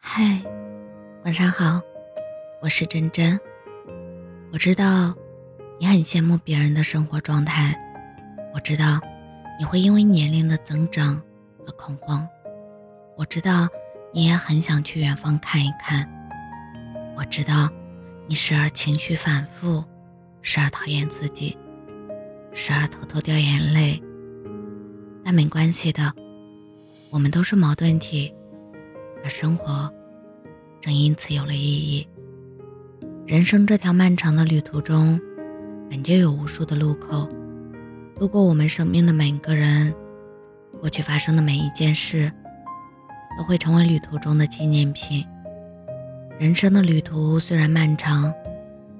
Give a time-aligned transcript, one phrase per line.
[0.00, 0.40] 嗨，
[1.24, 1.80] 晚上好，
[2.62, 3.38] 我是真真。
[4.52, 5.14] 我知道
[5.78, 7.78] 你很羡慕别人的生活状态，
[8.54, 9.00] 我知道
[9.58, 11.20] 你会因为年龄的增长
[11.66, 12.26] 而恐慌，
[13.16, 13.68] 我知道
[14.12, 16.08] 你也很想去远方看一看，
[17.16, 17.68] 我知道
[18.26, 19.84] 你时而情绪反复，
[20.42, 21.56] 时而讨厌自己，
[22.52, 24.02] 时而偷偷掉眼泪，
[25.24, 26.12] 但没关系的，
[27.10, 28.32] 我们都是矛盾体。
[29.22, 29.92] 而生活，
[30.80, 32.06] 正因此有了意义。
[33.26, 35.20] 人生这条漫长的旅途中，
[35.90, 37.28] 本就有无数的路口。
[38.18, 39.94] 路过我们生命的每个人，
[40.80, 42.32] 过去发生的每一件事，
[43.36, 45.24] 都会成为旅途中的纪念品。
[46.38, 48.32] 人生的旅途虽然漫长，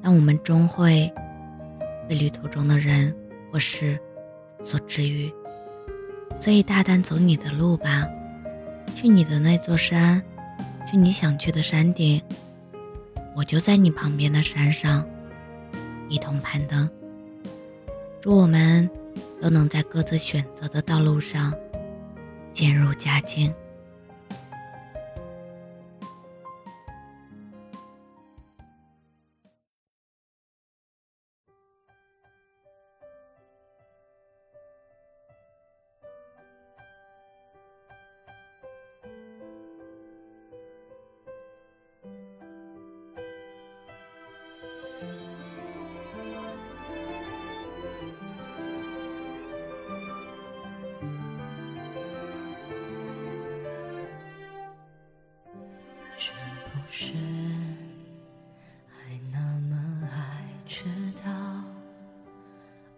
[0.03, 1.11] 但我们终会
[2.09, 3.15] 被旅途中的人
[3.51, 3.99] 或事
[4.63, 5.33] 所治愈。
[6.39, 8.07] 所以，大胆走你的路吧。
[8.95, 10.23] 去你的那座山，
[10.91, 12.21] 去你想去的山顶，
[13.35, 15.07] 我就在你旁边的山上，
[16.09, 16.89] 一同攀登。
[18.21, 18.89] 祝我们
[19.41, 21.55] 都能在各自选择的道路上
[22.53, 23.55] 渐入佳境。
[56.73, 57.13] 不是
[58.87, 59.39] 还那
[59.69, 60.85] 么爱迟
[61.25, 61.31] 到？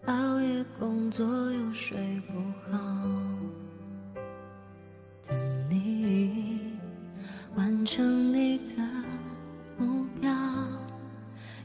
[0.06, 2.78] 熬夜工作又睡不好，
[5.28, 6.72] 等你
[7.54, 8.76] 完成你的
[9.76, 10.30] 目标，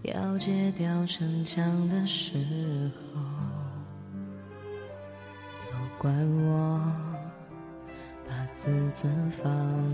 [0.04, 3.22] 要戒掉逞强的时候，
[5.62, 5.66] 都
[5.98, 6.82] 怪我
[8.28, 9.50] 把自尊放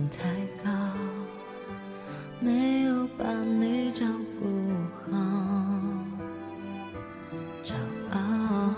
[0.09, 0.27] 太
[0.63, 0.71] 高。
[2.43, 4.03] 没有把你照
[4.39, 4.47] 顾
[5.11, 5.15] 好，
[7.63, 7.73] 骄
[8.13, 8.75] 傲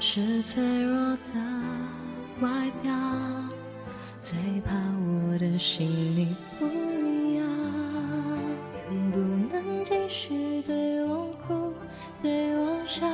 [0.00, 1.32] 是脆弱的
[2.40, 2.48] 外
[2.82, 2.92] 表，
[4.20, 6.66] 最怕我的心你不
[7.38, 7.46] 要，
[9.12, 9.18] 不
[9.54, 11.72] 能继续对我哭，
[12.20, 13.06] 对我笑，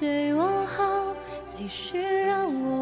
[0.00, 1.14] 对我好，
[1.56, 2.81] 继续让我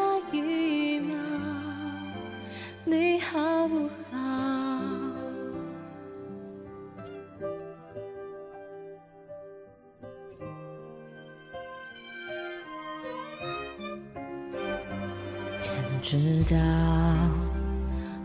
[16.03, 16.17] 知
[16.49, 16.57] 道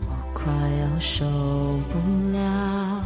[0.09, 1.25] 我快要受
[1.89, 1.99] 不
[2.33, 3.03] 了，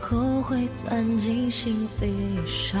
[0.00, 2.78] 后悔钻进心里烧，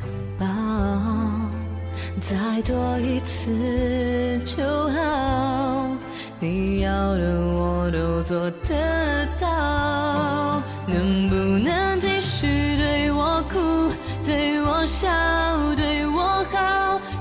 [0.00, 0.46] 拥抱
[2.20, 5.86] 再多一次就好，
[6.38, 13.92] 你要的我都做得到，能不能继续对我哭，
[14.24, 15.08] 对我笑？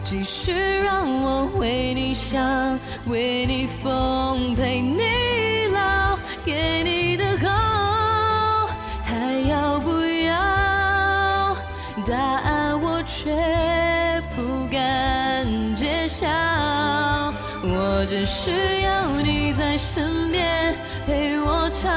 [0.10, 0.54] 继续
[0.86, 8.70] 让我为你想，为你疯，陪你老，给你的好
[9.04, 9.92] 还要不
[10.24, 11.58] 要？
[12.08, 13.36] 答案我却
[14.34, 15.46] 不敢
[15.76, 16.26] 揭晓。
[17.64, 20.74] 我只需要你在身边，
[21.06, 21.90] 陪我吵，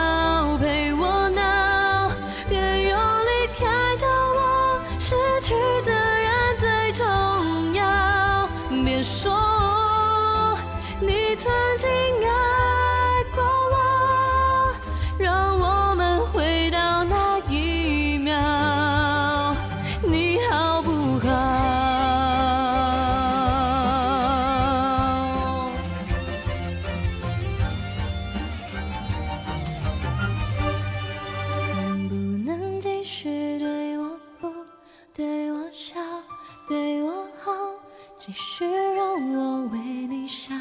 [38.22, 40.54] 继续让我为你想，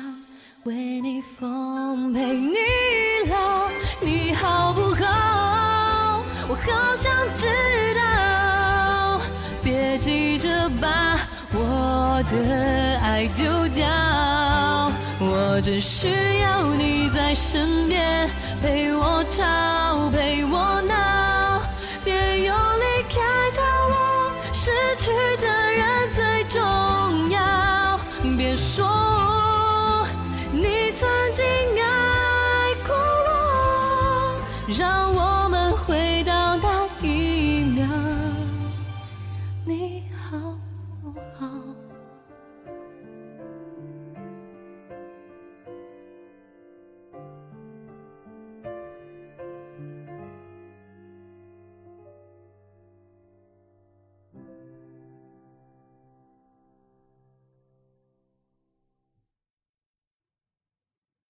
[0.63, 2.55] 为你疯，陪你
[3.29, 3.67] 老，
[3.99, 6.23] 你好不好？
[6.47, 7.47] 我好想知
[7.95, 9.21] 道，
[9.61, 11.19] 别急着把
[11.51, 13.85] 我的爱丢掉，
[15.19, 16.07] 我只需
[16.39, 18.29] 要你在身边，
[18.61, 21.61] 陪我吵，陪我闹。
[22.05, 25.11] 别用离开叫我失去
[25.41, 26.28] 的人。
[28.61, 28.85] 说
[30.51, 31.45] 你曾经
[31.81, 34.35] 爱过我
[34.77, 35.28] 让我